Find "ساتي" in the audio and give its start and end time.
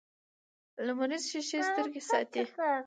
2.09-2.41